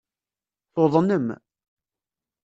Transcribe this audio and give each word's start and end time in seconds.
Tuḍnem. 0.73 1.27